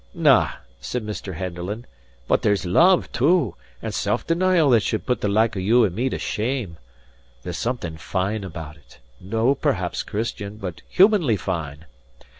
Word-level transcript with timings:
"Na," 0.15 0.53
said 0.79 1.05
Mr. 1.05 1.35
Henderland, 1.35 1.85
"but 2.27 2.41
there's 2.41 2.65
love 2.65 3.11
too, 3.11 3.53
and 3.83 3.93
self 3.93 4.25
denial 4.25 4.71
that 4.71 4.81
should 4.81 5.05
put 5.05 5.21
the 5.21 5.27
like 5.27 5.55
of 5.55 5.61
you 5.61 5.83
and 5.83 5.95
me 5.95 6.09
to 6.09 6.17
shame. 6.17 6.77
There's 7.43 7.59
something 7.59 7.97
fine 7.97 8.43
about 8.43 8.77
it; 8.77 8.97
no 9.19 9.53
perhaps 9.53 10.01
Christian, 10.01 10.57
but 10.57 10.81
humanly 10.89 11.37
fine. 11.37 11.85